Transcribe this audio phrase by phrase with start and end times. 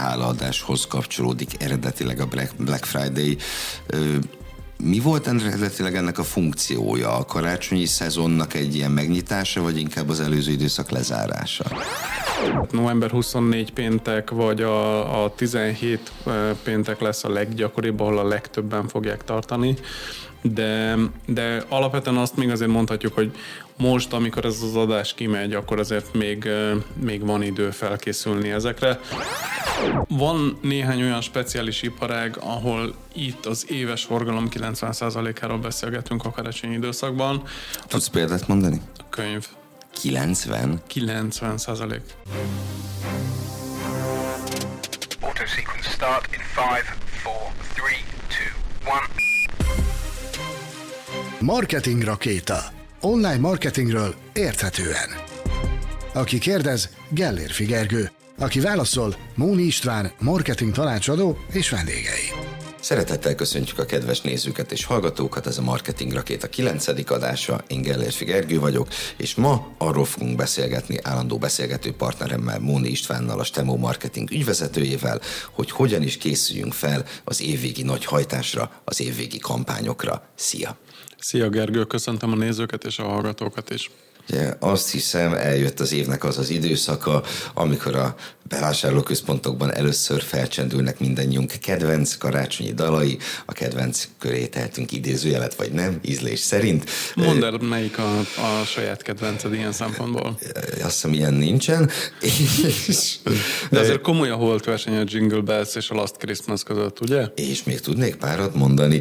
[0.00, 3.36] hálaadáshoz kapcsolódik eredetileg a Black Friday.
[4.76, 7.16] Mi volt eredetileg ennek a funkciója?
[7.16, 11.64] A karácsonyi szezonnak egy ilyen megnyitása, vagy inkább az előző időszak lezárása?
[12.70, 16.12] November 24 péntek, vagy a, a 17
[16.62, 19.76] péntek lesz a leggyakoribb, ahol a legtöbben fogják tartani
[20.42, 23.32] de, de alapvetően azt még azért mondhatjuk, hogy
[23.76, 26.48] most, amikor ez az adás kimegy, akkor azért még,
[26.94, 29.00] még van idő felkészülni ezekre.
[30.08, 37.42] Van néhány olyan speciális iparág, ahol itt az éves forgalom 90%-áról beszélgetünk a karácsonyi időszakban.
[37.86, 38.80] Tudsz példát mondani?
[38.96, 39.46] A könyv.
[40.00, 40.82] 90?
[40.86, 42.02] 90 százalék.
[45.20, 46.64] Auto sequence start in 5,
[47.76, 48.04] 4,
[48.84, 49.29] 3, 2, 1.
[51.42, 52.64] Marketing rakéta.
[53.00, 55.08] Online marketingről érthetően.
[56.14, 58.10] Aki kérdez, Gellér Figergő.
[58.38, 62.30] Aki válaszol, Móni István, marketing tanácsadó és vendégei.
[62.80, 67.10] Szeretettel köszöntjük a kedves nézőket és hallgatókat, ez a Marketing Rakéta 9.
[67.10, 73.40] adása, én Gellérfi Gergő vagyok, és ma arról fogunk beszélgetni állandó beszélgető partneremmel, Móni Istvánnal,
[73.40, 79.38] a Stemo Marketing ügyvezetőjével, hogy hogyan is készüljünk fel az évvégi nagy hajtásra, az évvégi
[79.38, 80.30] kampányokra.
[80.34, 80.78] Szia!
[81.20, 83.90] Szia Gergő, köszöntöm a nézőket és a hallgatókat is.
[84.28, 87.22] Ugye, azt hiszem, eljött az évnek az az időszaka,
[87.54, 88.14] amikor a
[88.50, 96.38] bevásárlóközpontokban először felcsendülnek mindannyiunk kedvenc karácsonyi dalai, a kedvenc köré tehetünk idézőjelet, vagy nem, ízlés
[96.38, 96.90] szerint.
[97.14, 100.38] Mondd el, melyik a, a saját kedvenced ilyen szempontból?
[100.82, 101.90] Azt hiszem, ilyen nincsen.
[103.70, 107.26] De azért komoly a holt verseny a Jingle Bells és a Last Christmas között, ugye?
[107.34, 109.00] És még tudnék párat mondani,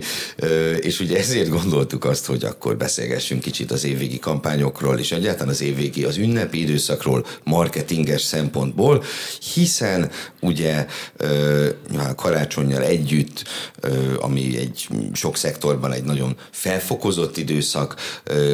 [0.80, 5.62] és ugye ezért gondoltuk azt, hogy akkor beszélgessünk kicsit az évvégi kampányokról, és egyáltalán az
[5.62, 9.04] évvégi, az ünnepi időszakról marketinges szempontból,
[9.40, 10.88] hiszen ugye
[12.16, 13.44] karácsonyjal együtt,
[14.18, 17.96] ami egy sok szektorban egy nagyon felfokozott időszak,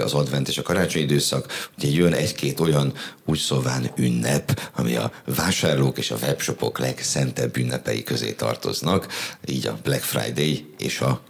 [0.04, 2.94] az advent és a karácsony időszak, ugye jön egy-két olyan
[3.26, 9.08] úgy szóván ünnep, ami a vásárlók és a webshopok legszentebb ünnepei közé tartoznak,
[9.46, 11.22] így a Black Friday és a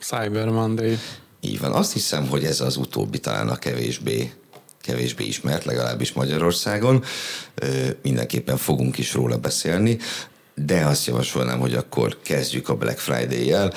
[0.00, 0.98] Cyber Monday.
[1.40, 1.72] Így van.
[1.72, 4.32] Azt hiszem, hogy ez az utóbbi talán a kevésbé
[4.88, 7.04] kevésbé ismert, legalábbis Magyarországon.
[8.02, 9.98] Mindenképpen fogunk is róla beszélni,
[10.54, 13.72] de azt javasolnám, hogy akkor kezdjük a Black Friday-jel.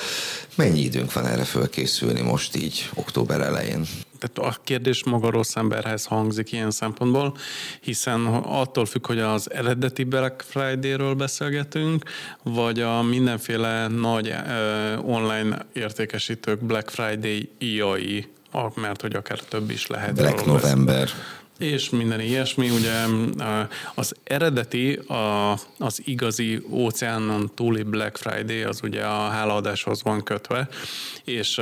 [0.54, 3.86] Mennyi időnk van erre fölkészülni most így október elején?
[4.18, 7.36] Tehát a kérdés maga rossz emberhez hangzik ilyen szempontból,
[7.80, 12.04] hiszen attól függ, hogy az eredeti Black Friday-ről beszélgetünk,
[12.42, 18.26] vagy a mindenféle nagy uh, online értékesítők Black Friday IAI
[18.74, 20.14] mert hogy akár több is lehet.
[20.14, 21.08] Black November.
[21.58, 22.92] És minden ilyesmi, ugye
[23.94, 30.68] az eredeti, a, az igazi óceánon túli Black Friday, az ugye a hálaadáshoz van kötve,
[31.24, 31.60] és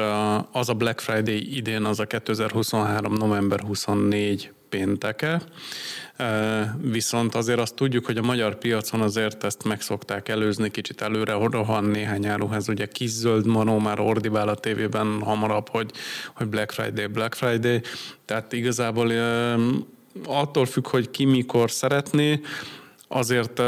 [0.53, 3.12] az a Black Friday idén az a 2023.
[3.12, 5.41] november 24 pénteke,
[6.81, 11.32] Viszont azért azt tudjuk, hogy a magyar piacon azért ezt meg szokták előzni, kicsit előre
[11.32, 15.91] rohan néhány áruház, ugye kis zöld manó már ordibál a tévében hamarabb, hogy,
[16.34, 17.80] hogy Black Friday, Black Friday,
[18.25, 19.12] tehát igazából
[20.25, 22.41] attól függ, hogy ki mikor szeretné,
[23.12, 23.62] azért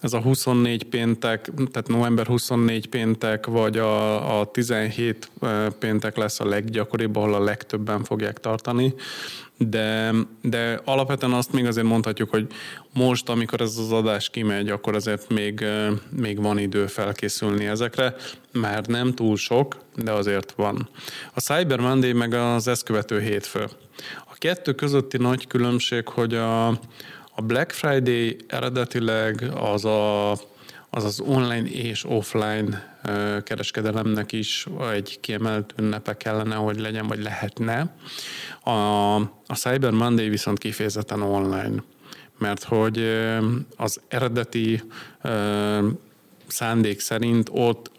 [0.00, 5.30] ez a 24 péntek, tehát november 24 péntek, vagy a, a 17
[5.78, 8.94] péntek lesz a leggyakoribb, ahol a legtöbben fogják tartani
[9.68, 10.12] de,
[10.42, 12.46] de alapvetően azt még azért mondhatjuk, hogy
[12.92, 15.64] most, amikor ez az adás kimegy, akkor azért még,
[16.10, 18.14] még van idő felkészülni ezekre,
[18.52, 20.88] már nem túl sok, de azért van.
[21.34, 23.68] A Cyber Monday meg az ezt követő hétfő.
[24.30, 26.68] A kettő közötti nagy különbség, hogy a,
[27.40, 30.32] a Black Friday eredetileg az a
[30.92, 32.98] az az online és offline
[33.44, 37.94] kereskedelemnek is egy kiemelt ünnepe kellene, hogy legyen, vagy lehetne.
[38.64, 39.14] A,
[39.46, 41.82] a Cyber Monday viszont kifejezetten online,
[42.38, 43.04] mert hogy
[43.76, 44.82] az eredeti
[46.46, 47.90] szándék szerint ott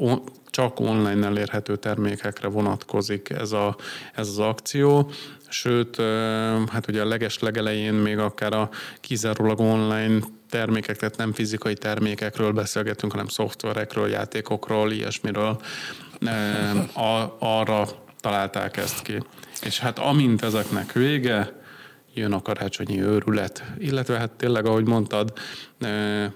[0.52, 3.76] csak online elérhető termékekre vonatkozik ez, a,
[4.16, 5.12] ez az akció,
[5.50, 5.96] sőt,
[6.72, 8.70] hát ugye a leges legelején még akár a
[9.00, 10.20] kizárólag online
[10.50, 15.62] termékek, tehát nem fizikai termékekről beszélgetünk, hanem szoftverekről, játékokról, ilyesmiről.
[16.94, 17.88] A, arra
[18.20, 19.24] találták ezt ki.
[19.62, 21.61] És hát amint ezeknek vége,
[22.14, 25.34] jön a karácsonyi őrület, illetve hát tényleg, ahogy mondtad,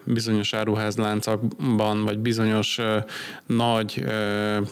[0.03, 2.79] bizonyos áruházláncakban, vagy bizonyos
[3.45, 4.03] nagy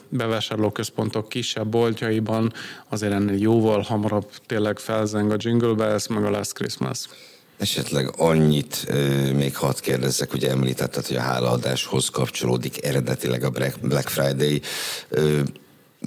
[0.10, 2.54] bevásárlóközpontok kisebb boltjaiban
[2.90, 7.00] azért ennél jóval hamarabb tényleg felzeng a Jingle Bells, meg a Last Christmas.
[7.58, 8.88] Esetleg annyit
[9.36, 13.50] még hadd kérdezzek, hogy említetted, hogy a hálaadáshoz kapcsolódik eredetileg a
[13.82, 14.62] Black Friday.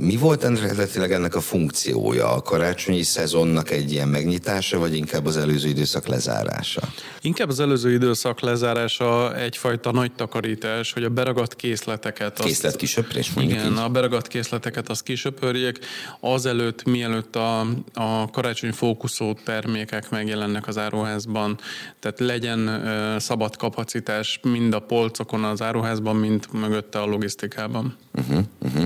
[0.00, 2.32] Mi volt eredetileg ennek a funkciója?
[2.32, 6.81] A karácsonyi szezonnak egy ilyen megnyitása, vagy inkább az előző időszak lezárása?
[7.20, 12.38] Inkább az előző időszak lezárása egyfajta nagy takarítás, hogy a beragadt készleteket...
[12.38, 13.78] Készlet kisöprés mondjuk Igen, így.
[13.78, 15.78] a beragadt készleteket azt kisöpörjék.
[16.20, 17.60] Azelőtt, mielőtt a,
[17.94, 21.58] a karácsonyi fókuszó termékek megjelennek az áruházban,
[22.00, 27.96] tehát legyen uh, szabad kapacitás mind a polcokon az áruházban, mind mögötte a logisztikában.
[28.14, 28.84] Uh-huh, uh-huh.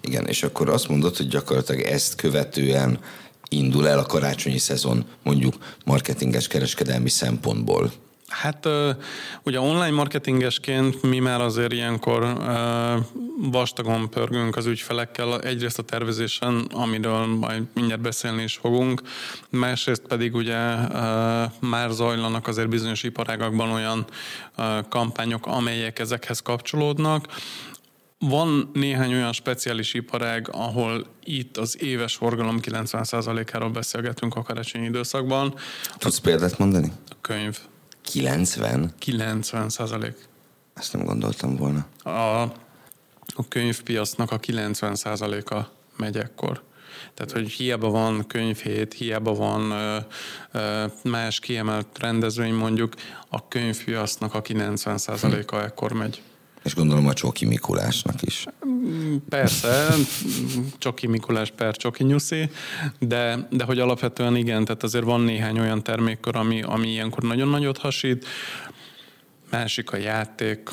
[0.00, 2.98] Igen, és akkor azt mondod, hogy gyakorlatilag ezt követően
[3.48, 5.54] indul el a karácsonyi szezon mondjuk
[5.84, 7.92] marketinges kereskedelmi szempontból?
[8.28, 8.68] Hát
[9.42, 12.36] ugye online marketingesként mi már azért ilyenkor
[13.50, 19.02] vastagon pörgünk az ügyfelekkel, egyrészt a tervezésen, amiről majd mindjárt beszélni is fogunk,
[19.50, 20.58] másrészt pedig ugye
[21.60, 24.06] már zajlanak azért bizonyos iparágakban olyan
[24.88, 27.26] kampányok, amelyek ezekhez kapcsolódnak,
[28.18, 35.54] van néhány olyan speciális iparág, ahol itt az éves forgalom 90%-áról beszélgetünk a karácsonyi időszakban.
[35.96, 36.92] Tudsz példát mondani?
[37.08, 37.58] A könyv.
[38.02, 38.94] 90?
[38.98, 40.28] 90 százalék.
[40.74, 41.86] Ezt nem gondoltam volna.
[42.02, 42.42] A,
[43.26, 46.62] a könyvpiacnak a 90 százaléka megy ekkor.
[47.14, 49.98] Tehát, hogy hiába van könyvhét, hiába van ö,
[50.52, 52.94] ö, más kiemelt rendezvény, mondjuk
[53.28, 55.64] a könyvpiacnak a 90 százaléka hm.
[55.64, 56.22] ekkor megy.
[56.68, 58.44] És gondolom a Csoki Mikulásnak is.
[59.28, 59.94] Persze,
[60.78, 62.50] Csoki Mikulás per Csoki Nyuszi,
[62.98, 67.48] de, de hogy alapvetően igen, tehát azért van néhány olyan termékkör, ami, ami ilyenkor nagyon
[67.48, 68.26] nagyot hasít.
[69.50, 70.70] Másik a játék,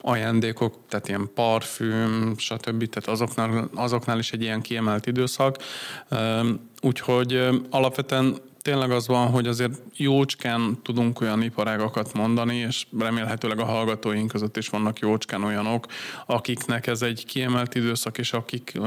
[0.00, 2.88] ajándékok, tehát ilyen parfüm, stb.
[2.88, 5.56] Tehát azoknál, azoknál is egy ilyen kiemelt időszak.
[6.80, 13.64] Úgyhogy alapvetően tényleg az van, hogy azért jócskán tudunk olyan iparágakat mondani, és remélhetőleg a
[13.64, 15.86] hallgatóink között is vannak jócskán olyanok,
[16.26, 18.78] akiknek ez egy kiemelt időszak, és akik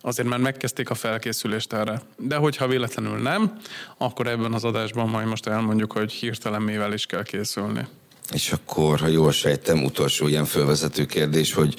[0.00, 2.02] azért már megkezdték a felkészülést erre.
[2.16, 3.58] De hogyha véletlenül nem,
[3.98, 7.86] akkor ebben az adásban majd most elmondjuk, hogy hirtelen mivel is kell készülni.
[8.32, 11.74] És akkor, ha jól sejtem, utolsó ilyen fölvezető kérdés, hogy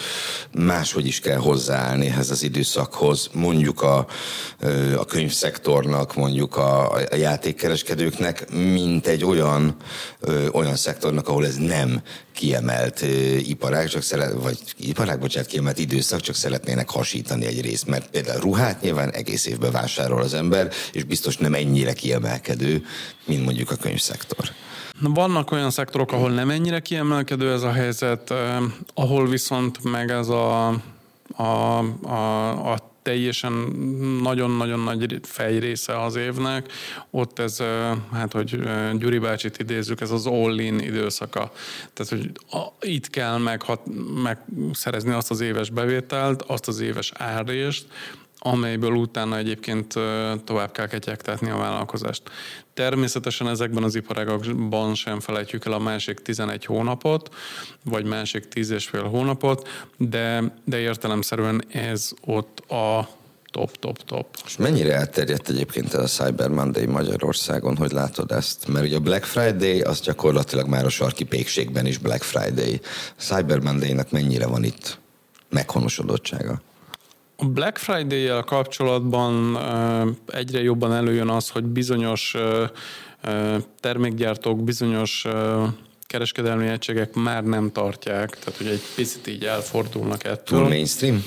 [0.52, 4.08] máshogy is kell hozzáállni ehhez az időszakhoz, mondjuk a,
[4.98, 9.76] a könyvszektornak, mondjuk a, a játékkereskedőknek, mint egy olyan,
[10.52, 12.02] olyan szektornak, ahol ez nem
[12.34, 13.02] kiemelt
[13.38, 18.40] iparág, csak szeret, vagy iparág, bocsánat, kiemelt időszak, csak szeretnének hasítani egy részt, mert például
[18.40, 22.86] ruhát nyilván egész évben vásárol az ember, és biztos nem ennyire kiemelkedő,
[23.26, 24.52] mint mondjuk a könyvszektor.
[25.02, 28.34] Vannak olyan szektorok, ahol nem ennyire kiemelkedő ez a helyzet,
[28.94, 30.68] ahol viszont meg ez a,
[31.36, 33.54] a, a, a teljesen
[34.22, 36.72] nagyon-nagyon nagy fejrésze az évnek.
[37.10, 37.64] Ott ez,
[38.12, 38.60] hát hogy
[38.98, 41.52] Gyuri bácsit idézzük, ez az all-in időszaka.
[41.94, 42.32] Tehát, hogy
[42.82, 43.82] itt kell meghat,
[44.24, 47.86] megszerezni azt az éves bevételt, azt az éves árést,
[48.44, 49.94] amelyből utána egyébként
[50.44, 52.22] tovább kell ketyegtetni a vállalkozást.
[52.74, 57.36] Természetesen ezekben az iparágakban sem felejtjük el a másik 11 hónapot,
[57.84, 59.68] vagy másik 10 és fél hónapot,
[59.98, 63.10] de, de értelemszerűen ez ott a
[63.52, 64.28] top, top, top.
[64.46, 68.68] És mennyire elterjedt egyébként a Cyber Monday Magyarországon, hogy látod ezt?
[68.68, 72.82] Mert ugye a Black Friday az gyakorlatilag már a sarki pékségben is Black Friday.
[73.18, 75.00] Cyber Monday-nek mennyire van itt
[75.50, 76.62] meghonosodottsága?
[77.44, 79.58] A Black Friday-jel kapcsolatban
[80.28, 82.36] egyre jobban előjön az, hogy bizonyos
[83.80, 85.26] termékgyártók, bizonyos
[86.02, 90.60] kereskedelmi egységek már nem tartják, tehát hogy egy picit így elfordulnak ettől.
[90.60, 91.24] Túl mainstream?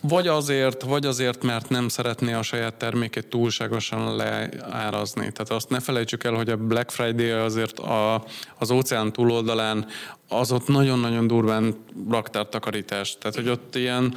[0.00, 5.32] Vagy azért, vagy azért, mert nem szeretné a saját termékét túlságosan leárazni.
[5.32, 8.24] Tehát azt ne felejtsük el, hogy a Black Friday azért a,
[8.58, 9.86] az óceán túloldalán
[10.28, 11.74] az ott nagyon-nagyon durván
[12.10, 13.16] raktártakarítás.
[13.18, 14.14] Tehát, hogy ott ilyen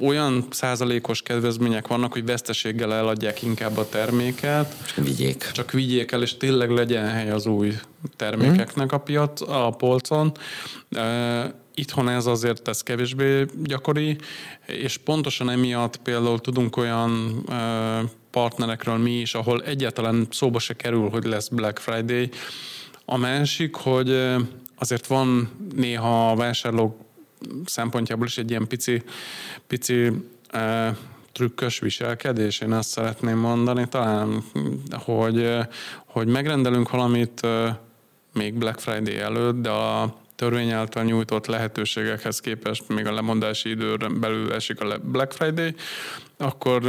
[0.00, 4.76] olyan százalékos kedvezmények vannak, hogy veszteséggel eladják inkább a terméket.
[4.94, 5.50] Csak vigyék.
[5.52, 7.72] Csak vigyék el, és tényleg legyen hely az új
[8.16, 10.32] termékeknek a piac, a polcon.
[11.74, 14.16] Itthon ez azért ez kevésbé gyakori,
[14.66, 17.44] és pontosan emiatt például tudunk olyan
[18.30, 22.30] partnerekről mi is, ahol egyáltalán szóba se kerül, hogy lesz Black Friday.
[23.04, 24.30] A másik, hogy
[24.78, 26.96] azért van néha a vásárlók
[27.64, 29.02] szempontjából is egy ilyen pici,
[29.66, 30.10] pici
[30.50, 30.96] e,
[31.32, 34.42] trükkös viselkedés, én azt szeretném mondani talán,
[34.90, 35.56] hogy,
[36.04, 37.46] hogy megrendelünk valamit
[38.32, 44.20] még Black Friday előtt, de a törvény által nyújtott lehetőségekhez képest még a lemondási időn
[44.20, 45.74] belül esik a Black Friday,
[46.36, 46.82] akkor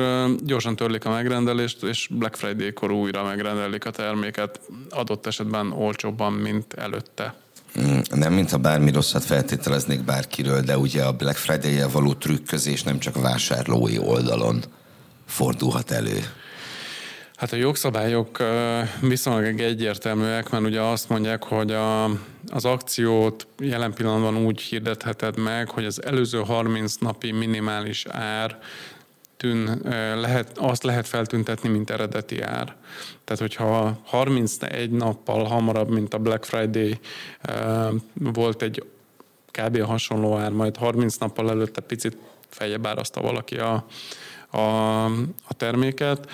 [0.43, 6.74] gyorsan törlik a megrendelést, és Black Friday-kor újra megrendelik a terméket, adott esetben olcsóbban, mint
[6.74, 7.36] előtte.
[7.80, 13.00] Mm, nem, mintha bármi rosszat feltételeznék bárkiről, de ugye a Black Friday-jel való trükközés nem
[13.00, 14.63] csak vásárlói oldalon
[15.25, 16.20] fordulhat elő.
[17.36, 18.44] Hát a jogszabályok
[19.01, 22.03] viszonylag egyértelműek, mert ugye azt mondják, hogy a,
[22.48, 28.60] az akciót jelen pillanatban úgy hirdetheted meg, hogy az előző 30 napi minimális ár
[29.43, 29.79] tűn,
[30.19, 32.75] lehet, azt lehet feltüntetni, mint eredeti ár.
[33.23, 37.00] Tehát, hogyha 31 nappal hamarabb, mint a Black Friday
[38.13, 38.83] volt egy
[39.51, 39.81] kb.
[39.81, 42.17] hasonló ár, majd 30 nappal előtte picit
[42.50, 43.85] feljebb árazta valaki a,
[44.50, 45.05] a,
[45.47, 46.29] a terméket,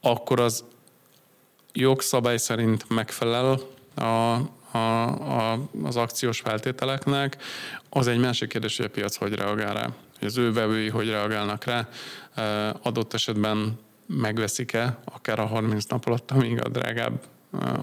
[0.00, 0.64] akkor az
[1.72, 3.60] jogszabály szerint megfelel
[3.94, 4.36] a,
[4.74, 7.36] a, a, az akciós feltételeknek.
[7.88, 9.88] Az egy másik kérdés, hogy a piac hogy reagál rá,
[10.18, 11.88] hogy az ő vevői hogy reagálnak rá.
[12.82, 17.20] Adott esetben megveszik-e akár a 30 nap alatt, amíg a drágább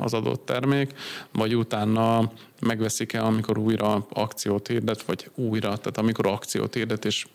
[0.02, 0.92] az adott termék,
[1.32, 7.26] vagy utána megveszik-e, amikor újra akciót hirdet, vagy újra, tehát amikor akciót hirdet, és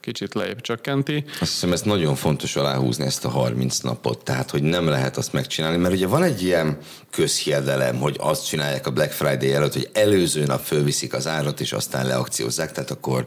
[0.00, 1.24] kicsit lejjebb csökkenti.
[1.40, 5.32] Azt hiszem, ez nagyon fontos aláhúzni ezt a 30 napot, tehát hogy nem lehet azt
[5.32, 6.78] megcsinálni, mert ugye van egy ilyen
[7.10, 11.72] közhiedelem, hogy azt csinálják a Black Friday előtt, hogy előző nap fölviszik az árat, és
[11.72, 13.24] aztán leakciózzák, tehát akkor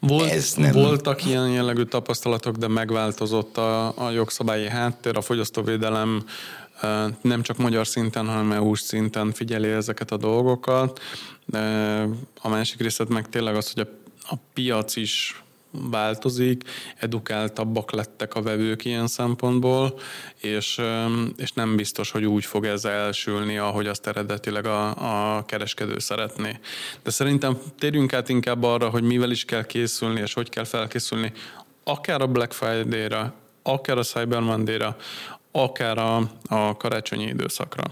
[0.00, 0.72] volt, Ez nem...
[0.72, 6.24] Voltak ilyen jellegű tapasztalatok, de megváltozott a, a jogszabályi háttér, a fogyasztóvédelem
[7.20, 11.00] nem csak magyar szinten, hanem eu szinten figyeli ezeket a dolgokat.
[12.40, 13.88] A másik részlet meg tényleg az, hogy
[14.30, 16.64] a, piac is változik,
[16.96, 19.98] edukáltabbak lettek a vevők ilyen szempontból,
[20.40, 20.80] és,
[21.36, 26.58] és nem biztos, hogy úgy fog ez elsülni, ahogy azt eredetileg a, a kereskedő szeretné.
[27.02, 31.32] De szerintem térjünk át inkább arra, hogy mivel is kell készülni, és hogy kell felkészülni,
[31.84, 34.96] akár a Black Friday-ra, akár a Cyber Monday-ra,
[35.62, 36.16] akár a,
[36.48, 37.84] a karácsonyi időszakra.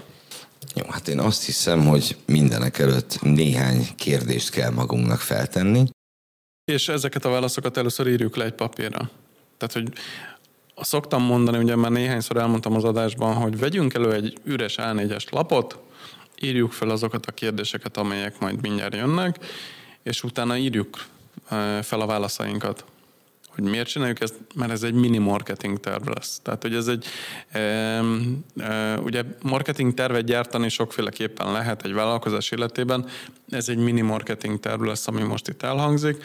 [0.75, 5.85] Jó, hát én azt hiszem, hogy mindenek előtt néhány kérdést kell magunknak feltenni.
[6.65, 9.11] És ezeket a válaszokat először írjuk le egy papírra.
[9.57, 9.93] Tehát, hogy
[10.81, 15.79] szoktam mondani, ugye már néhányszor elmondtam az adásban, hogy vegyünk elő egy üres A4-es lapot,
[16.41, 19.39] írjuk fel azokat a kérdéseket, amelyek majd mindjárt jönnek,
[20.03, 21.05] és utána írjuk
[21.49, 22.85] eh, fel a válaszainkat
[23.57, 26.41] hogy miért csináljuk ezt, mert ez egy mini marketing terv lesz.
[26.43, 27.07] Tehát, hogy ez egy,
[27.49, 33.07] e, e, ugye marketing tervet gyártani sokféleképpen lehet egy vállalkozás életében,
[33.51, 36.23] ez egy mini marketing terv lesz, ami most itt elhangzik,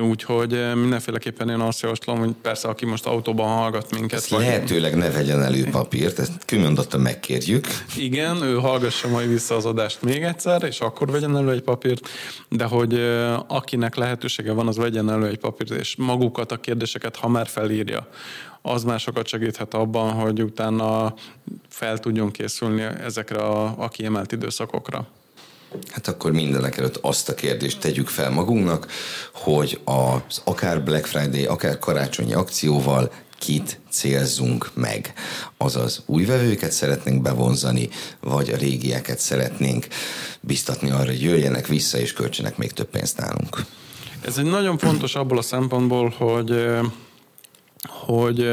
[0.00, 4.18] Úgyhogy eh, mindenféleképpen én azt javaslom, hogy persze, aki most autóban hallgat minket.
[4.18, 4.40] Ezt vagy...
[4.40, 7.66] lehetőleg ne vegyen elő papírt, ezt kimondottan megkérjük.
[7.96, 12.08] Igen, ő hallgassa majd vissza az adást még egyszer, és akkor vegyen elő egy papírt,
[12.48, 17.16] de hogy eh, akinek lehetősége van, az vegyen elő egy papírt, és magukat a kérdéseket,
[17.16, 18.08] ha már felírja,
[18.62, 21.14] az másokat segíthet abban, hogy utána
[21.68, 25.06] fel tudjon készülni ezekre a, a kiemelt időszakokra.
[25.90, 28.86] Hát akkor mindenek előtt azt a kérdést tegyük fel magunknak,
[29.32, 35.12] hogy az akár Black Friday, akár karácsonyi akcióval kit célzunk meg.
[35.56, 37.88] Azaz új vevőket szeretnénk bevonzani,
[38.20, 39.86] vagy a régieket szeretnénk
[40.40, 43.64] biztatni arra, hogy jöjjenek vissza és költsenek még több pénzt nálunk.
[44.20, 46.66] Ez egy nagyon fontos abból a szempontból, hogy
[47.88, 48.48] hogy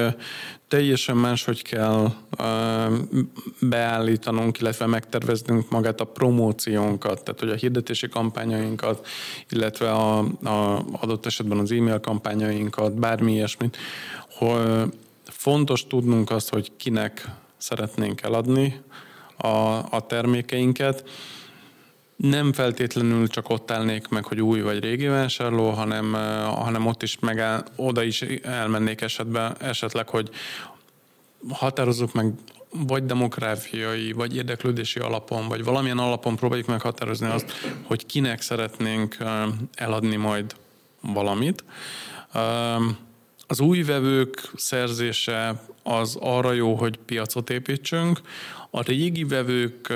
[0.74, 2.12] teljesen máshogy kell
[3.60, 9.08] beállítanunk, illetve megterveznünk magát a promóciónkat, tehát hogy a hirdetési kampányainkat,
[9.50, 13.78] illetve a, a adott esetben az e-mail kampányainkat, bármi ilyesmit,
[14.30, 17.28] hogy fontos tudnunk azt, hogy kinek
[17.58, 18.82] szeretnénk eladni
[19.38, 19.48] a,
[19.90, 21.04] a termékeinket,
[22.16, 26.14] nem feltétlenül csak ott állnék meg, hogy új vagy régi vásárló, hanem,
[26.56, 30.30] hanem ott is megáll, oda is elmennék esetben, esetleg, hogy
[31.50, 32.34] határozzuk meg
[32.88, 37.52] vagy demográfiai, vagy érdeklődési alapon, vagy valamilyen alapon próbáljuk meghatározni azt,
[37.84, 39.18] hogy kinek szeretnénk
[39.74, 40.56] eladni majd
[41.02, 41.64] valamit.
[43.48, 48.22] Az új vevők szerzése az arra jó, hogy piacot építsünk.
[48.70, 49.94] A régi vevők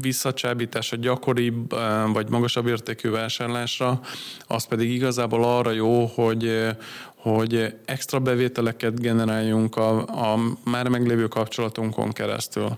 [0.00, 1.74] visszacsábítása gyakoribb
[2.12, 4.00] vagy magasabb értékű vásárlásra,
[4.46, 6.68] az pedig igazából arra jó, hogy,
[7.14, 9.98] hogy extra bevételeket generáljunk a,
[10.32, 12.76] a már meglévő kapcsolatunkon keresztül.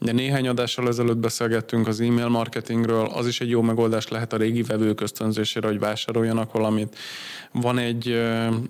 [0.00, 4.36] Ugye néhány adással ezelőtt beszélgettünk az e-mail marketingről, az is egy jó megoldás lehet a
[4.36, 6.96] régi vevők ösztönzésére, hogy vásároljanak valamit.
[7.52, 8.22] Van egy,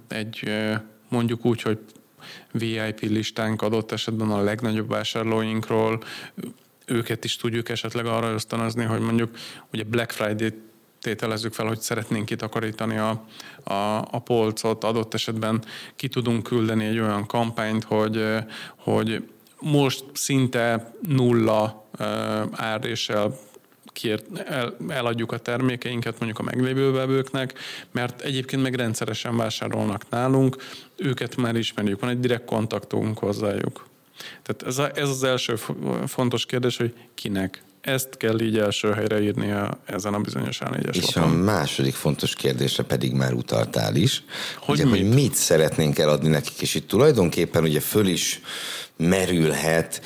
[0.08, 0.50] egy
[1.08, 1.78] mondjuk úgy, hogy
[2.52, 6.02] VIP listánk adott esetben a legnagyobb vásárlóinkról,
[6.88, 9.36] őket is tudjuk esetleg arra ösztönözni, hogy mondjuk
[9.72, 10.52] ugye Black Friday
[11.00, 13.24] tételezzük fel, hogy szeretnénk kitakarítani a,
[13.64, 15.64] a, a polcot, adott esetben
[15.96, 18.24] ki tudunk küldeni egy olyan kampányt, hogy,
[18.76, 19.28] hogy
[19.60, 21.88] most szinte nulla
[22.52, 23.38] áréssel
[23.92, 27.58] kért, el, eladjuk a termékeinket mondjuk a meglévő vevőknek,
[27.90, 30.56] mert egyébként meg rendszeresen vásárolnak nálunk,
[30.96, 33.86] őket már ismerjük, van egy direkt kontaktunk hozzájuk.
[34.42, 35.56] Tehát ez, a, ez az első
[36.06, 40.94] fontos kérdés, hogy kinek ezt kell így első helyre írni a, ezen a bizonyos A4-es
[40.94, 41.30] És lapon.
[41.30, 44.24] a második fontos kérdésre pedig már utaltál is,
[44.58, 45.00] hogy, ugye, mit?
[45.00, 48.40] hogy mit szeretnénk eladni nekik, és itt tulajdonképpen ugye föl is
[48.98, 50.00] merülhet,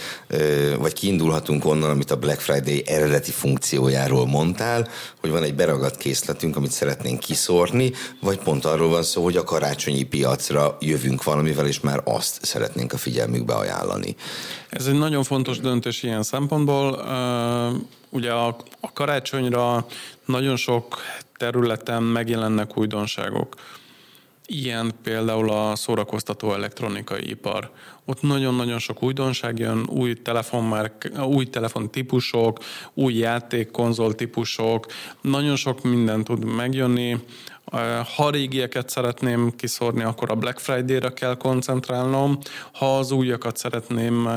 [0.79, 4.89] vagy kiindulhatunk onnan, amit a Black Friday eredeti funkciójáról mondtál,
[5.21, 9.45] hogy van egy beragadt készletünk, amit szeretnénk kiszórni, vagy pont arról van szó, hogy a
[9.45, 14.17] karácsonyi piacra jövünk valamivel, és már azt szeretnénk a figyelmükbe ajánlani.
[14.69, 17.05] Ez egy nagyon fontos döntés ilyen szempontból.
[18.09, 19.87] Ugye a, a karácsonyra
[20.25, 20.99] nagyon sok
[21.37, 23.55] területen megjelennek újdonságok
[24.55, 27.71] Ilyen például a szórakoztató elektronikai ipar.
[28.05, 32.59] Ott nagyon-nagyon sok újdonság jön, új telefonmárk, új telefontípusok,
[32.95, 34.87] új játékkonzol típusok,
[35.21, 37.19] nagyon sok minden tud megjönni.
[38.17, 42.39] Ha régieket szeretném kiszórni, akkor a Black Friday-ra kell koncentrálnom.
[42.73, 44.29] Ha az újakat szeretném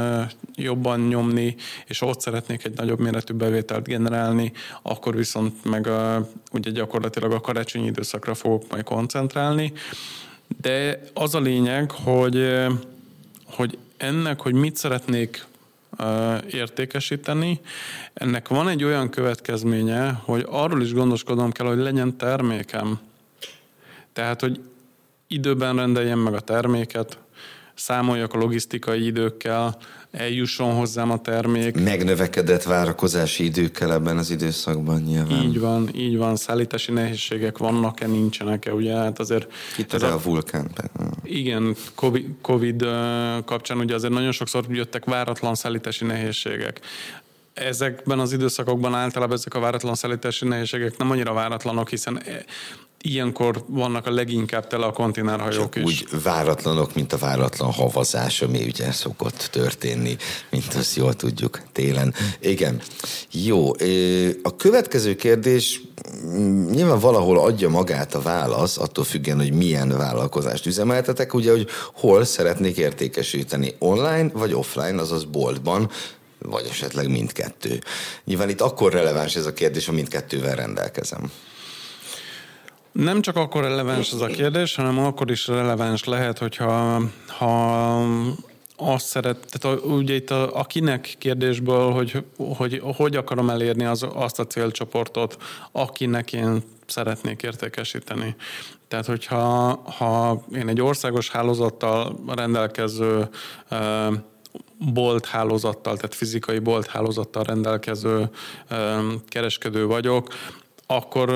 [0.56, 4.52] jobban nyomni, és ott szeretnék egy nagyobb méretű bevételt generálni,
[4.82, 5.90] akkor viszont meg
[6.52, 9.74] ugye gyakorlatilag a karácsonyi időszakra fogok majd koncentrálni.
[10.62, 12.58] De az a lényeg, hogy,
[13.46, 15.46] hogy ennek, hogy mit szeretnék
[16.52, 17.60] értékesíteni.
[18.14, 23.00] Ennek van egy olyan következménye, hogy arról is gondoskodom kell, hogy legyen termékem.
[24.16, 24.60] Tehát, hogy
[25.28, 27.18] időben rendeljem meg a terméket,
[27.74, 29.78] számoljak a logisztikai időkkel,
[30.12, 31.84] eljusson hozzám a termék.
[31.84, 35.44] Megnövekedett várakozási időkkel ebben az időszakban nyilván.
[35.44, 36.36] Így van, így van.
[36.36, 38.96] Szállítási nehézségek vannak-e, nincsenek-e, ugye?
[38.96, 39.54] Hát azért...
[39.78, 40.72] Itt ez a, a vulkán.
[41.24, 42.86] Igen, COVID, COVID
[43.46, 46.82] kapcsán ugye azért nagyon sokszor jöttek váratlan szállítási nehézségek
[47.56, 52.24] ezekben az időszakokban általában ezek a váratlan szállítási nehézségek nem annyira váratlanok, hiszen
[53.06, 55.84] ilyenkor vannak a leginkább tele a konténerhajók Csak is.
[55.84, 60.18] úgy váratlanok, mint a váratlan havazás, ami ugye szokott történni,
[60.50, 62.14] mint azt jól tudjuk télen.
[62.40, 62.82] Igen.
[63.32, 63.72] Jó.
[64.44, 65.82] A következő kérdés
[66.26, 71.68] mm, nyilván valahol adja magát a válasz, attól függően, hogy milyen vállalkozást üzemeltetek, ugye, hogy
[71.94, 75.90] hol szeretnék értékesíteni, online vagy offline, azaz boltban,
[76.40, 77.82] vagy esetleg mindkettő.
[78.26, 81.32] Nyilván itt akkor releváns ez a kérdés, ha mindkettővel rendelkezem.
[82.96, 88.06] Nem csak akkor releváns ez a kérdés, hanem akkor is releváns lehet, hogyha ha
[88.78, 94.08] azt szeret, tehát ugye itt a, a kinek kérdésből, hogy, hogy hogy akarom elérni az,
[94.14, 95.38] azt a célcsoportot,
[95.72, 98.36] akinek én szeretnék értékesíteni.
[98.88, 99.42] Tehát, hogyha
[99.98, 103.30] ha én egy országos hálózattal rendelkező
[104.94, 108.30] bolt hálózattal, tehát fizikai bolt hálózattal rendelkező
[109.28, 110.28] kereskedő vagyok,
[110.88, 111.30] akkor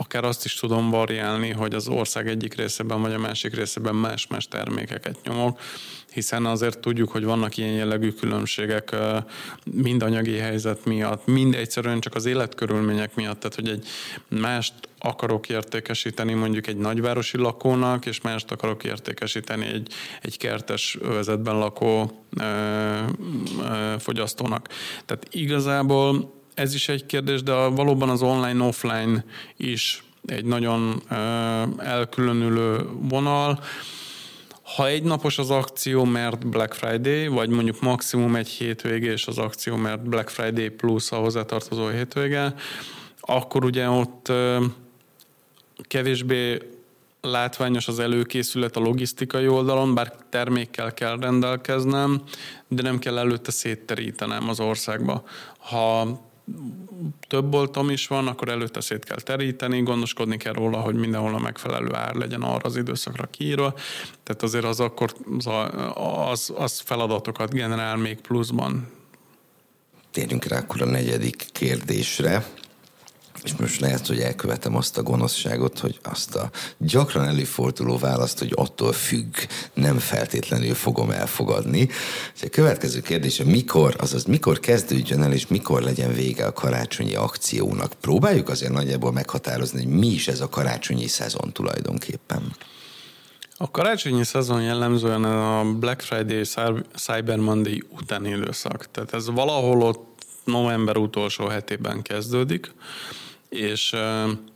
[0.00, 4.48] akár azt is tudom variálni, hogy az ország egyik részében vagy a másik részében más-más
[4.48, 5.60] termékeket nyomok,
[6.12, 8.96] hiszen azért tudjuk, hogy vannak ilyen jellegű különbségek
[9.64, 13.86] mind anyagi helyzet miatt, mind egyszerűen csak az életkörülmények miatt, tehát hogy egy
[14.40, 21.58] mást akarok értékesíteni mondjuk egy nagyvárosi lakónak, és mást akarok értékesíteni egy, egy kertes övezetben
[21.58, 22.44] lakó ö,
[23.62, 24.68] ö, fogyasztónak.
[25.06, 29.24] Tehát igazából ez is egy kérdés, de valóban az online-offline
[29.56, 31.02] is egy nagyon
[31.78, 33.62] elkülönülő vonal.
[34.62, 39.38] Ha egy napos az akció, mert Black Friday, vagy mondjuk maximum egy hétvége, és az
[39.38, 42.54] akció, mert Black Friday plusz a hozzátartozó hétvége,
[43.20, 44.32] akkor ugye ott
[45.82, 46.58] kevésbé
[47.20, 52.22] látványos az előkészület a logisztikai oldalon, bár termékkel kell rendelkeznem,
[52.68, 55.24] de nem kell előtte szétterítenem az országba.
[55.58, 56.20] Ha
[57.28, 61.38] több boltom is van, akkor előtte szét kell teríteni, gondoskodni kell róla, hogy mindenhol a
[61.38, 63.74] megfelelő ár legyen arra az időszakra kiírva.
[64.22, 65.14] Tehát azért az akkor
[66.30, 68.88] az, az feladatokat generál még pluszban.
[70.10, 72.46] Térjünk rá akkor a negyedik kérdésre.
[73.42, 78.52] És most lehet, hogy elkövetem azt a gonoszságot, hogy azt a gyakran előforduló választ, hogy
[78.54, 79.34] attól függ,
[79.74, 81.88] nem feltétlenül fogom elfogadni.
[82.34, 87.14] És a következő kérdés, mikor, azaz mikor kezdődjön el, és mikor legyen vége a karácsonyi
[87.14, 87.92] akciónak.
[88.00, 92.42] Próbáljuk azért nagyjából meghatározni, hogy mi is ez a karácsonyi szezon tulajdonképpen.
[93.56, 96.42] A karácsonyi szezon jellemzően a Black Friday,
[96.96, 98.90] Cyber Monday utáni időszak.
[98.90, 100.08] Tehát ez valahol ott
[100.44, 102.72] november utolsó hetében kezdődik,
[103.50, 103.96] és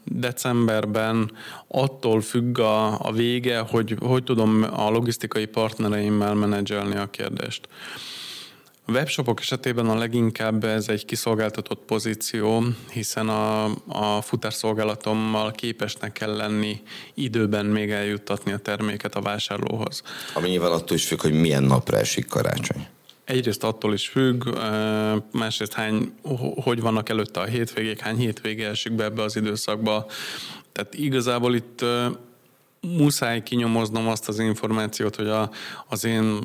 [0.04, 1.30] decemberben
[1.68, 7.68] attól függ a, a vége, hogy hogy tudom a logisztikai partnereimmel menedzselni a kérdést.
[8.86, 16.36] A webshopok esetében a leginkább ez egy kiszolgáltatott pozíció, hiszen a, a futárszolgálatommal képesnek kell
[16.36, 16.82] lenni
[17.14, 20.02] időben még eljuttatni a terméket a vásárlóhoz.
[20.34, 22.86] Ami nyilván attól is függ, hogy milyen napra esik karácsony.
[23.24, 24.44] Egyrészt attól is függ,
[25.32, 26.12] másrészt hány,
[26.62, 30.06] hogy vannak előtte a hétvégék, hány hétvége esik be ebbe az időszakba.
[30.72, 31.84] Tehát igazából itt
[32.80, 35.50] muszáj kinyomoznom azt az információt, hogy a,
[35.88, 36.38] az én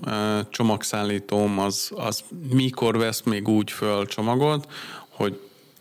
[0.50, 4.72] csomagszállítóm az, az mikor vesz még úgy föl csomagot,
[5.10, 5.40] hogy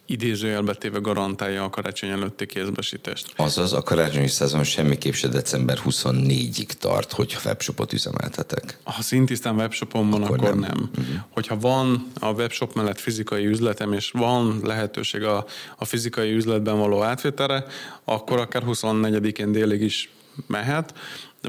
[0.08, 3.32] idézőjelbe téve garantálja a karácsony előtti kézbesítést.
[3.36, 8.78] Azaz a karácsonyi szezon semmiképp se december 24-ig tart, hogy webshopot üzemeltetek.
[8.82, 10.60] Ha szintisztán webshopon van, akkor, akkor nem.
[10.60, 10.90] nem.
[10.98, 11.14] Uh-huh.
[11.28, 17.02] Hogyha van a webshop mellett fizikai üzletem, és van lehetőség a, a fizikai üzletben való
[17.02, 17.64] átvételre,
[18.04, 20.10] akkor akár 24-én délig is
[20.46, 20.94] mehet.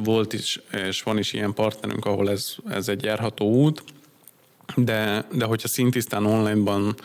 [0.04, 3.84] Volt is, és van is ilyen partnerünk, ahol ez, ez egy járható út,
[4.75, 6.95] de, de hogyha szintisztán online-ban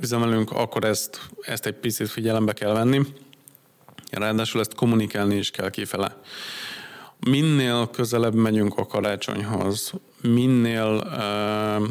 [0.00, 3.00] üzemelünk, akkor ezt, ezt egy picit figyelembe kell venni.
[4.10, 6.16] Ráadásul ezt kommunikálni is kell kifele.
[7.30, 11.88] Minél közelebb megyünk a karácsonyhoz, minél uh,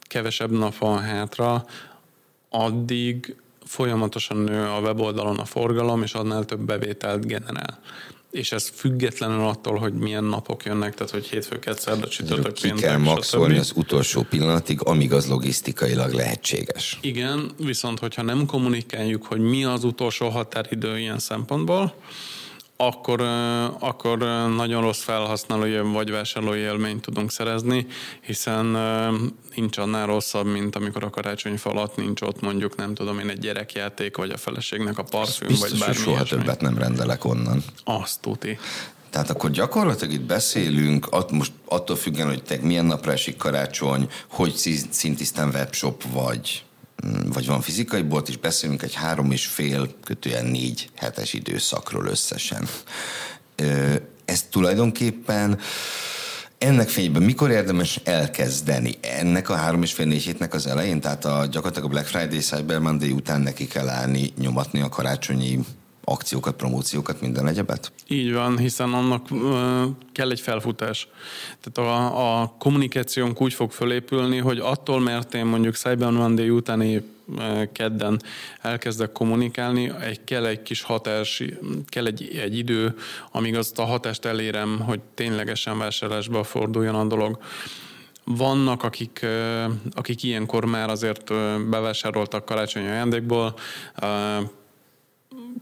[0.00, 1.64] kevesebb nap van hátra,
[2.48, 7.80] addig folyamatosan nő a weboldalon a forgalom, és annál több bevételt generál
[8.30, 12.96] és ez függetlenül attól, hogy milyen napok jönnek, tehát hogy hétfőket, szerda, csütörtök, Ki kell
[12.96, 16.98] maxolni az utolsó pillanatig, amíg az logisztikailag lehetséges.
[17.02, 21.94] Igen, viszont hogyha nem kommunikáljuk, hogy mi az utolsó határidő ilyen szempontból,
[22.80, 23.20] akkor,
[23.78, 24.18] akkor
[24.56, 27.86] nagyon rossz felhasználói vagy vásárlói élményt tudunk szerezni,
[28.20, 28.64] hiszen
[29.54, 33.38] nincs annál rosszabb, mint amikor a karácsony falat nincs ott mondjuk, nem tudom én, egy
[33.38, 36.38] gyerekjáték, vagy a feleségnek a parfüm, Biztos, vagy bármi soha ilyesmi.
[36.38, 37.64] többet nem rendelek onnan.
[37.84, 38.58] Azt tuti.
[39.10, 44.08] Tehát akkor gyakorlatilag itt beszélünk, att, most attól függően, hogy te milyen napra esik karácsony,
[44.28, 44.52] hogy
[44.90, 46.64] szintisztán webshop vagy,
[47.32, 52.68] vagy van fizikai bolt, és beszélünk egy három és fél, kötően négy hetes időszakról összesen.
[54.24, 55.58] Ez tulajdonképpen
[56.58, 58.94] ennek fényében mikor érdemes elkezdeni?
[59.00, 62.38] Ennek a három és fél négy hétnek az elején, tehát a, gyakorlatilag a Black Friday,
[62.38, 65.58] Cyber Monday után neki kell állni, nyomatni a karácsonyi
[66.10, 67.92] akciókat, promóciókat, minden egyebet?
[68.08, 69.28] Így van, hiszen annak
[70.12, 71.08] kell egy felfutás.
[71.60, 77.02] Tehát a, a kommunikációnk úgy fog fölépülni, hogy attól, mert én mondjuk Cyber Monday utáni
[77.72, 78.20] kedden
[78.60, 81.42] elkezdek kommunikálni, egy, kell egy kis hatás,
[81.86, 82.96] kell egy, egy idő,
[83.32, 87.38] amíg azt a hatást elérem, hogy ténylegesen vásárlásba forduljon a dolog.
[88.24, 89.26] Vannak, akik,
[89.94, 91.32] akik ilyenkor már azért
[91.68, 93.54] bevásároltak karácsonyi ajándékból,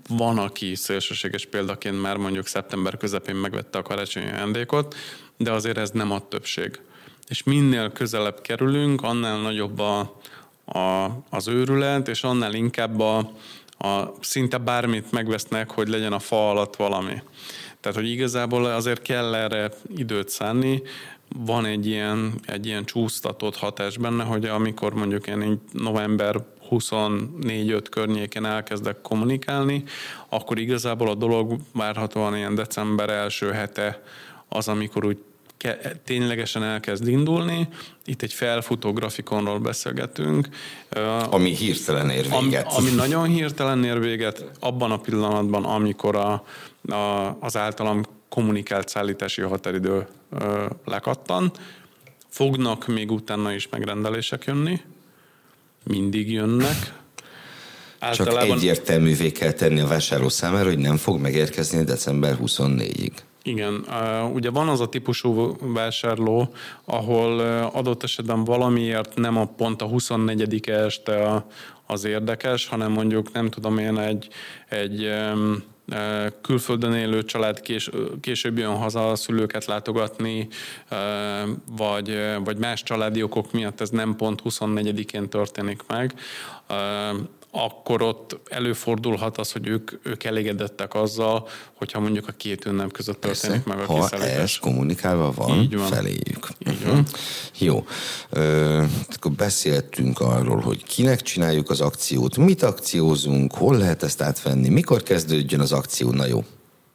[0.08, 4.94] van, aki szélsőséges példaként már mondjuk szeptember közepén megvette a karácsonyi ajándékot,
[5.36, 6.80] de azért ez nem a többség.
[7.28, 9.98] És minél közelebb kerülünk, annál nagyobb a,
[10.64, 13.18] a, az őrület, és annál inkább a,
[13.78, 17.22] a szinte bármit megvesznek, hogy legyen a fa alatt valami.
[17.80, 20.82] Tehát, hogy igazából azért kell erre időt szánni,
[21.36, 28.46] van egy ilyen, egy ilyen csúsztatott hatás benne, hogy amikor mondjuk én november 24-5 környéken
[28.46, 29.84] elkezdek kommunikálni,
[30.28, 34.02] akkor igazából a dolog várhatóan ilyen december első hete
[34.48, 35.18] az, amikor úgy
[35.58, 37.68] ke- ténylegesen elkezd indulni.
[38.04, 40.48] Itt egy felfutó grafikonról beszélgetünk.
[41.30, 42.72] Ami hirtelen ér véget.
[42.72, 46.44] Ami, ami nagyon hirtelen ér véget, abban a pillanatban, amikor a,
[46.94, 51.52] a, az általam kommunikált szállítási határidő ö, lekattan.
[52.28, 54.80] Fognak még utána is megrendelések jönni,
[55.84, 56.96] mindig jönnek.
[57.98, 58.48] Általában...
[58.48, 63.12] Csak egyértelművé kell tenni a vásárló számára, hogy nem fog megérkezni december 24-ig.
[63.42, 63.84] Igen,
[64.32, 66.52] ugye van az a típusú vásárló,
[66.84, 67.40] ahol
[67.72, 71.44] adott esetben valamiért nem a pont a 24 este
[71.86, 74.28] az érdekes, hanem mondjuk nem tudom én egy,
[74.68, 75.10] egy
[76.40, 80.48] külföldön élő család kés, később jön haza a szülőket látogatni,
[81.76, 86.14] vagy, vagy más családi okok miatt ez nem pont 24-én történik meg,
[87.50, 93.20] akkor ott előfordulhat az, hogy ők, ők elégedettek azzal, hogyha mondjuk a két ünnep között
[93.20, 95.86] történik Persze, meg a ha ez kommunikálva van, Így van.
[95.86, 96.48] feléjük.
[96.70, 96.98] Így van.
[96.98, 97.08] Uh-huh.
[97.58, 97.86] Jó.
[98.30, 98.82] Ö,
[99.14, 105.02] akkor beszéltünk arról, hogy kinek csináljuk az akciót, mit akciózunk, hol lehet ezt átvenni, mikor
[105.02, 106.44] kezdődjön az akció, na jó.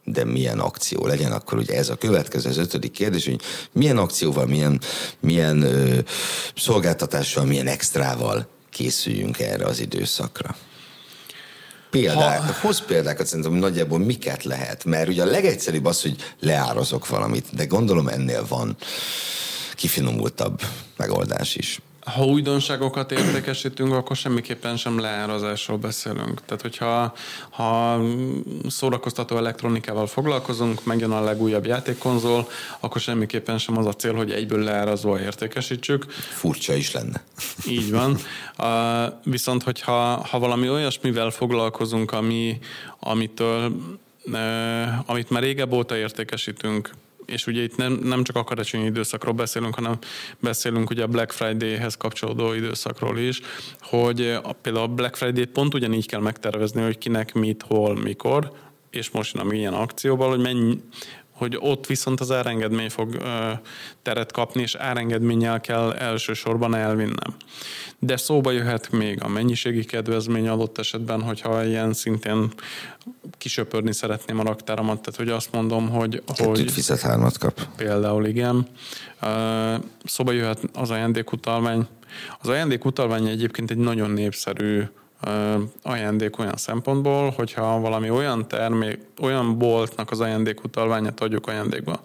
[0.03, 4.45] De milyen akció legyen, akkor ugye ez a következő, az ötödik kérdés, hogy milyen akcióval,
[4.45, 4.81] milyen,
[5.19, 5.99] milyen ö,
[6.55, 10.55] szolgáltatással, milyen extrával készüljünk erre az időszakra?
[11.89, 12.55] Példák, ha...
[12.61, 17.45] hoz példákat szerintem, hogy nagyjából miket lehet, mert ugye a legegyszerűbb az, hogy leározok valamit,
[17.51, 18.77] de gondolom ennél van
[19.75, 20.61] kifinomultabb
[20.97, 26.45] megoldás is ha újdonságokat értékesítünk, akkor semmiképpen sem leárazásról beszélünk.
[26.45, 27.13] Tehát, hogyha
[27.49, 28.01] ha
[28.67, 32.47] szórakoztató elektronikával foglalkozunk, megjön a legújabb játékkonzol,
[32.79, 36.05] akkor semmiképpen sem az a cél, hogy egyből leárazva értékesítsük.
[36.11, 37.23] Furcsa is lenne.
[37.67, 38.17] Így van.
[38.57, 42.59] Uh, viszont, hogyha ha valami olyasmivel foglalkozunk, ami,
[42.99, 43.75] amitől,
[44.25, 46.89] uh, amit már régebb óta értékesítünk,
[47.33, 49.97] és ugye itt nem, nem csak a karácsonyi időszakról beszélünk, hanem
[50.39, 53.41] beszélünk ugye a Black Friday-hez kapcsolódó időszakról is,
[53.81, 58.51] hogy a, például a Black Friday-t pont ugyanígy kell megtervezni, hogy kinek mit, hol, mikor,
[58.89, 60.79] és most nem ilyen akcióval, hogy mennyi,
[61.43, 63.51] hogy ott viszont az árengedmény fog ö,
[64.01, 67.35] teret kapni, és árengedménnyel kell elsősorban elvinnem.
[67.99, 72.51] De szóba jöhet még a mennyiségi kedvezmény adott esetben, hogyha ilyen szintén
[73.37, 76.21] kisöpörni szeretném a raktáramat, tehát hogy azt mondom, hogy...
[76.25, 77.67] Kettőt hogy fizet, hármat kap.
[77.75, 78.67] Például igen.
[80.03, 81.87] Szóba jöhet az ajándékutalvány.
[82.41, 84.83] Az ajándékutalvány egyébként egy nagyon népszerű
[85.83, 92.03] ajándék olyan szempontból, hogyha valami olyan termék, olyan boltnak az ajándékutalványát adjuk ajándékba,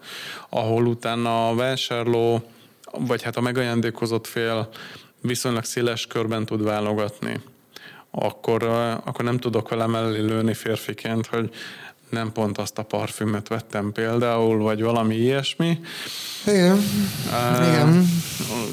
[0.49, 2.43] ahol utána a vásárló,
[2.93, 4.69] vagy hát a megajándékozott fél
[5.21, 7.41] viszonylag széles körben tud válogatni,
[8.11, 8.63] akkor,
[9.05, 11.51] akkor nem tudok vele mellé lőni férfiként, hogy
[12.11, 15.81] nem pont azt a parfümöt vettem például, vagy valami ilyesmi.
[16.47, 16.83] Igen,
[17.27, 18.09] uh, igen.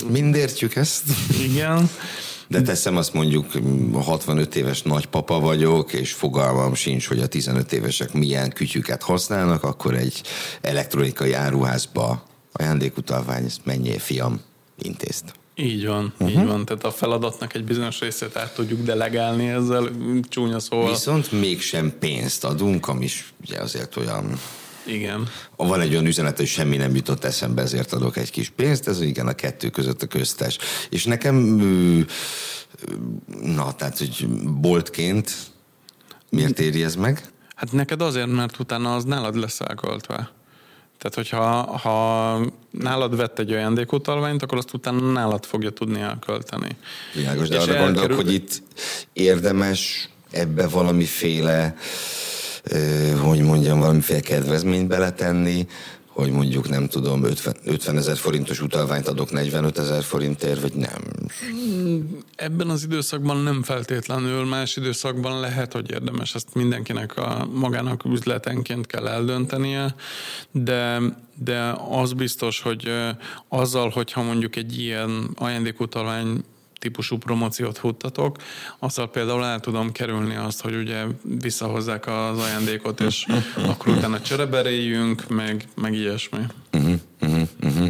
[0.08, 1.04] Mind értjük ezt.
[1.44, 1.90] Igen.
[2.48, 3.52] De teszem azt mondjuk
[3.94, 9.94] 65 éves nagypapa vagyok, és fogalmam sincs, hogy a 15 évesek milyen kütyüket használnak, akkor
[9.94, 10.22] egy
[10.62, 14.42] elektronikai áruházba ajándékutalvány, ezt mennyi fiam
[14.82, 15.34] intézt.
[15.56, 16.30] Így van, uh-huh.
[16.30, 16.66] így van.
[16.66, 19.90] Tehát a feladatnak egy bizonyos részét át tudjuk delegálni ezzel,
[20.30, 20.90] csúnya szóval.
[20.90, 24.40] Viszont mégsem pénzt adunk, ami is ugye azért olyan
[24.86, 25.28] igen.
[25.56, 29.02] Van egy olyan üzenet, hogy semmi nem jutott eszembe, ezért adok egy kis pénzt, ez
[29.02, 30.58] igen a kettő között a köztes.
[30.90, 31.36] És nekem,
[33.42, 35.32] na, tehát, hogy boltként
[36.30, 37.22] miért éri ez meg?
[37.56, 40.32] Hát neked azért, mert utána az nálad lesz elköltve.
[40.98, 46.76] Tehát, hogyha ha nálad vett egy ajándékutalványt, akkor azt utána nálad fogja tudni elkölteni.
[47.14, 47.94] Világos, de És arra elkerül...
[47.94, 48.62] gondolok, hogy itt
[49.14, 51.76] érdemes ebbe valamiféle
[53.22, 55.68] hogy mondjam, valamiféle kedvezményt beletenni,
[56.16, 61.02] hogy mondjuk nem tudom, 50, 50 ezer forintos utalványt adok 45 ezer forintért, vagy nem?
[62.36, 68.88] Ebben az időszakban nem feltétlenül, más időszakban lehet, hogy érdemes, ezt mindenkinek a magának üzletenként
[68.88, 69.96] kell eldöntenie,
[70.52, 71.00] de,
[71.44, 72.92] de az biztos, hogy
[73.48, 76.44] azzal, hogyha mondjuk egy ilyen ajándékutalvány
[76.86, 78.38] típusú promóciót futtatok,
[78.80, 83.26] azzal például el tudom kerülni azt, hogy ugye visszahozzák az ajándékot, és
[83.72, 86.40] akkor utána csereberéljünk, meg, meg ilyesmi.
[86.74, 87.88] Uh-huh, uh-huh, uh-huh.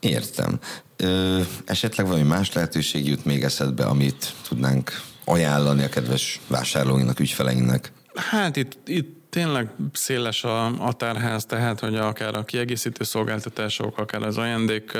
[0.00, 0.58] Értem.
[0.96, 7.92] Ö, esetleg valami más lehetőség jut még eszedbe, amit tudnánk ajánlani a kedves vásárlóinak, ügyfeleinknek?
[8.14, 14.22] Hát itt, itt tényleg széles a, a tárház, tehát hogy akár a kiegészítő szolgáltatások, akár
[14.22, 14.98] az ajándék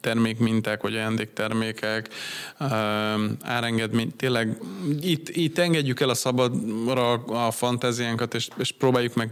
[0.00, 2.08] termékminták, vagy ajándéktermékek,
[3.42, 4.58] árengedmény, tényleg
[5.00, 7.12] itt, itt engedjük el a szabadra
[7.46, 9.30] a fantáziánkat, és, és próbáljuk meg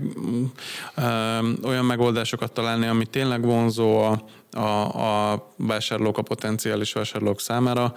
[1.63, 7.93] olyan megoldásokat találni, ami tényleg vonzó a, a, a vásárlók, a potenciális vásárlók számára,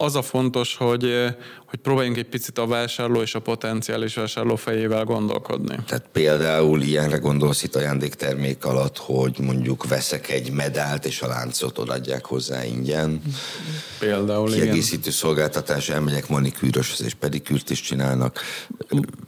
[0.00, 1.14] az a fontos, hogy,
[1.66, 5.76] hogy próbáljunk egy picit a vásárló és a potenciális vásárló fejével gondolkodni.
[5.86, 11.78] Tehát például ilyenre gondolsz itt ajándéktermék alatt, hogy mondjuk veszek egy medált, és a láncot
[11.78, 13.22] odaadják hozzá ingyen.
[13.98, 15.12] Például, Kiegészítő igen.
[15.12, 18.40] szolgáltatás, elmegyek manikűröshez, és pedikűrt is csinálnak.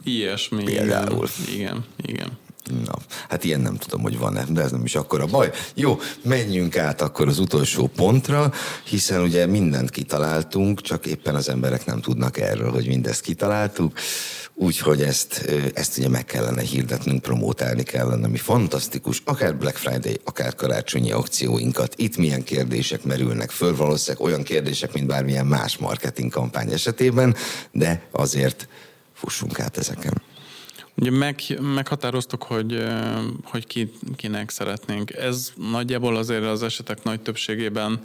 [0.03, 0.63] Ilyesmi.
[0.63, 1.27] Például.
[1.53, 1.85] Igen, igen.
[1.97, 2.41] igen.
[2.85, 2.93] Na,
[3.29, 5.51] hát ilyen nem tudom, hogy van-e, de ez nem is akkor a baj.
[5.73, 8.51] Jó, menjünk át akkor az utolsó pontra,
[8.83, 13.93] hiszen ugye mindent kitaláltunk, csak éppen az emberek nem tudnak erről, hogy mindezt kitaláltuk.
[14.55, 20.55] Úgyhogy ezt, ezt ugye meg kellene hirdetnünk, promótálni kellene, ami fantasztikus, akár Black Friday, akár
[20.55, 21.93] karácsonyi akcióinkat.
[21.97, 27.35] Itt milyen kérdések merülnek föl, valószínűleg olyan kérdések, mint bármilyen más marketing kampány esetében,
[27.71, 28.67] de azért
[29.13, 30.21] fussunk át ezeken.
[30.95, 32.83] Ugye meg, meghatároztuk, hogy,
[33.43, 35.13] hogy ki, kinek szeretnénk.
[35.13, 38.01] Ez nagyjából azért az esetek nagy többségében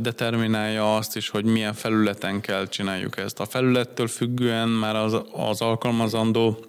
[0.00, 3.40] determinálja azt is, hogy milyen felületen kell csináljuk ezt.
[3.40, 6.64] A felülettől függően már az, az alkalmazandó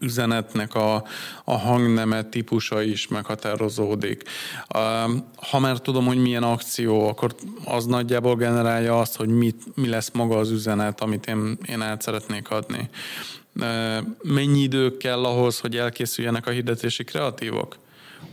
[0.00, 1.04] üzenetnek a,
[1.44, 4.22] a hangneme típusa is meghatározódik.
[5.36, 10.10] Ha már tudom, hogy milyen akció, akkor az nagyjából generálja azt, hogy mit, mi lesz
[10.10, 12.88] maga az üzenet, amit én, én át szeretnék adni.
[14.22, 17.76] Mennyi idő kell ahhoz, hogy elkészüljenek a hirdetési kreatívok?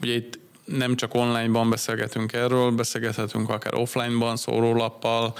[0.01, 5.33] Ugye itt nem csak online-ban beszélgetünk erről, beszélgethetünk akár offline-ban, szórólappal,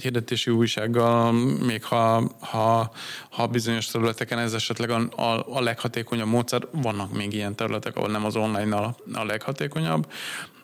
[0.00, 1.32] hirdetési újsággal,
[1.66, 2.90] még ha, ha,
[3.30, 8.10] ha bizonyos területeken ez esetleg a, a, a leghatékonyabb módszer, vannak még ilyen területek, ahol
[8.10, 10.12] nem az online a, a leghatékonyabb,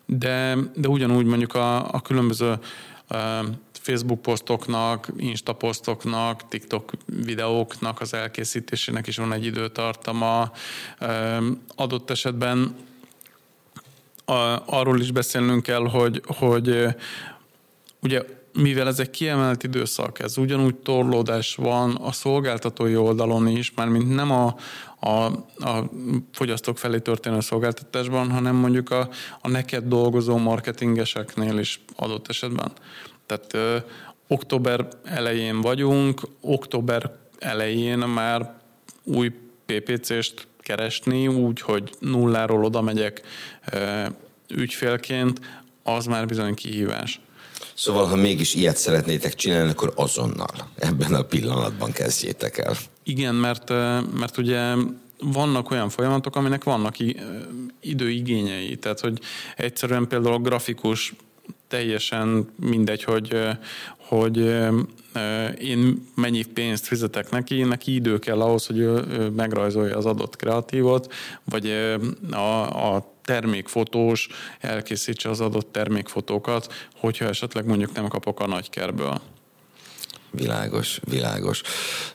[0.06, 2.59] de, de ugyanúgy mondjuk a, a különböző
[3.81, 10.53] Facebook posztoknak, Insta posztoknak, TikTok videóknak az elkészítésének is van egy időtartama.
[11.77, 12.77] Adott esetben
[14.64, 16.87] arról is beszélnünk kell, hogy, hogy
[18.03, 24.14] ugye mivel ez egy kiemelt időszak, ez ugyanúgy torlódás van a szolgáltatói oldalon is, mármint
[24.14, 24.57] nem a,
[25.01, 25.09] a,
[25.64, 25.90] a
[26.33, 29.09] fogyasztók felé történő szolgáltatásban, hanem mondjuk a,
[29.40, 32.73] a neked dolgozó marketingeseknél is adott esetben.
[33.31, 33.77] Tehát ö,
[34.27, 38.61] október elején vagyunk, október elején már
[39.05, 39.33] új
[39.66, 43.23] PPC-st keresni, úgy, hogy nulláról oda megyek
[44.49, 45.40] ügyfélként,
[45.83, 47.21] az már bizony kihívás.
[47.75, 52.75] Szóval, ha mégis ilyet szeretnétek csinálni, akkor azonnal, ebben a pillanatban kezdjétek el.
[53.03, 53.69] Igen, mert,
[54.19, 54.75] mert ugye
[55.19, 56.97] vannak olyan folyamatok, aminek vannak
[57.81, 58.77] időigényei.
[58.77, 59.21] Tehát, hogy
[59.57, 61.12] egyszerűen például a grafikus
[61.70, 63.37] teljesen mindegy, hogy,
[63.96, 64.37] hogy
[65.59, 69.02] én mennyi pénzt fizetek neki, neki idő kell ahhoz, hogy ő
[69.37, 71.12] megrajzolja az adott kreatívot,
[71.44, 71.70] vagy
[72.30, 74.28] a, a termékfotós
[74.61, 79.20] elkészítse az adott termékfotókat, hogyha esetleg mondjuk nem kapok a nagykerből.
[80.31, 81.62] Világos, világos.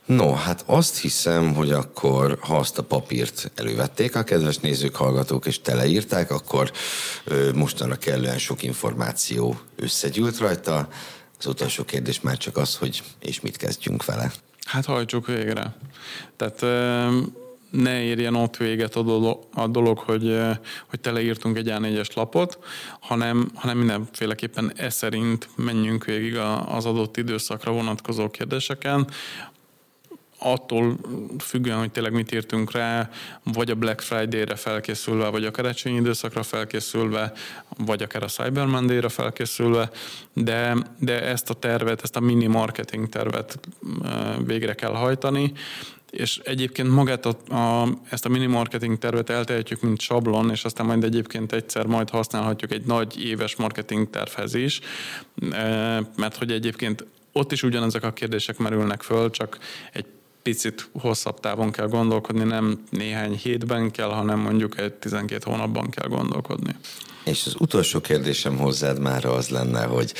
[0.05, 5.45] No, hát azt hiszem, hogy akkor, ha azt a papírt elővették a kedves nézők, hallgatók,
[5.45, 6.71] és teleírták, akkor
[7.23, 10.87] ö, mostanra kellően sok információ összegyűlt rajta.
[11.39, 14.31] Az utolsó kérdés már csak az, hogy és mit kezdjünk vele.
[14.65, 15.75] Hát hajtsuk végre.
[16.37, 17.19] Tehát ö,
[17.69, 20.39] ne érjen ott véget a dolog, a dolog hogy,
[20.89, 22.59] hogy teleírtunk egy A4-es lapot,
[22.99, 29.07] hanem, hanem mindenféleképpen e szerint menjünk végig az adott időszakra vonatkozó kérdéseken,
[30.39, 30.97] attól
[31.39, 33.09] függően, hogy tényleg mit írtunk rá,
[33.43, 37.33] vagy a Black Friday-re felkészülve, vagy a karácsonyi időszakra felkészülve,
[37.77, 39.89] vagy akár a Cyber Monday-ra felkészülve,
[40.33, 43.59] de, de ezt a tervet, ezt a mini marketing tervet
[44.45, 45.51] végre kell hajtani,
[46.17, 50.85] és egyébként magát a, a, ezt a mini marketing tervet eltehetjük, mint sablon, és aztán
[50.85, 54.79] majd egyébként egyszer majd használhatjuk egy nagy éves marketing tervhez is,
[55.51, 59.57] e, mert hogy egyébként ott is ugyanezek a kérdések merülnek föl, csak
[59.91, 60.05] egy
[60.41, 66.07] picit hosszabb távon kell gondolkodni, nem néhány hétben kell, hanem mondjuk egy 12 hónapban kell
[66.07, 66.75] gondolkodni.
[67.23, 70.13] És az utolsó kérdésem hozzád már az lenne, hogy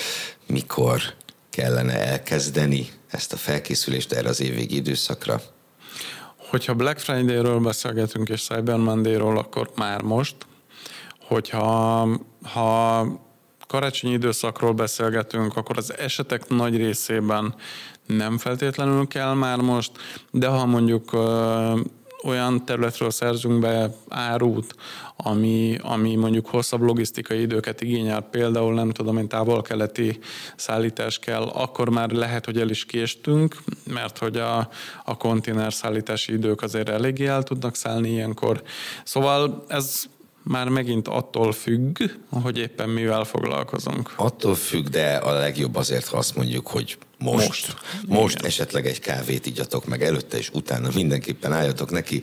[0.47, 1.01] mikor
[1.49, 5.41] kellene elkezdeni ezt a felkészülést erre az évvégi időszakra?
[6.55, 10.35] Hogyha Black Friday-ről beszélgetünk és Cyber Monday-ról, akkor már most.
[11.19, 12.07] Hogyha
[12.43, 13.05] ha
[13.67, 17.55] karácsonyi időszakról beszélgetünk, akkor az esetek nagy részében
[18.07, 19.91] nem feltétlenül kell már most,
[20.31, 21.11] de ha mondjuk
[22.25, 24.75] olyan területről szerzünk be árut,
[25.17, 30.19] ami, ami mondjuk hosszabb logisztikai időket igényel, például nem tudom én távol-keleti
[30.55, 33.55] szállítás kell, akkor már lehet, hogy el is késtünk,
[33.93, 34.69] mert hogy a,
[35.05, 38.63] a konténer szállítási idők azért eléggé el tudnak szállni ilyenkor.
[39.03, 40.03] Szóval ez
[40.47, 44.13] már megint attól függ, hogy éppen mivel foglalkozunk.
[44.15, 47.37] Attól függ, de a legjobb azért, ha azt mondjuk, hogy most.
[47.37, 47.77] Most,
[48.07, 52.21] most esetleg egy kávét igyatok meg előtte, és utána mindenképpen álljatok neki.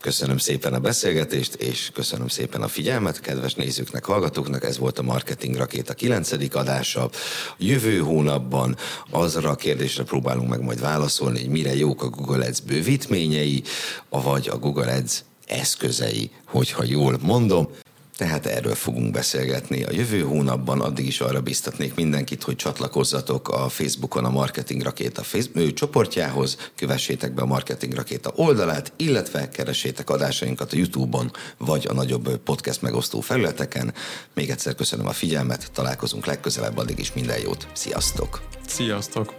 [0.00, 4.64] Köszönöm szépen a beszélgetést, és köszönöm szépen a figyelmet, kedves nézőknek, hallgatóknak.
[4.64, 6.54] Ez volt a Marketing Rakéta 9.
[6.54, 7.10] adása.
[7.58, 8.76] Jövő hónapban
[9.10, 13.62] azra a kérdésre próbálunk meg majd válaszolni, hogy mire jók a Google Ads bővítményei,
[14.08, 17.68] vagy a Google Ads eszközei, hogyha jól mondom.
[18.16, 23.68] Tehát erről fogunk beszélgetni a jövő hónapban, addig is arra biztatnék mindenkit, hogy csatlakozzatok a
[23.68, 30.72] Facebookon a Marketing Rakéta Facebook csoportjához, kövessétek be a Marketing Rakéta oldalát, illetve keresétek adásainkat
[30.72, 33.94] a YouTube-on, vagy a nagyobb podcast megosztó felületeken.
[34.34, 37.66] Még egyszer köszönöm a figyelmet, találkozunk legközelebb, addig is minden jót.
[37.72, 38.42] Sziasztok!
[38.66, 39.34] Sziasztok!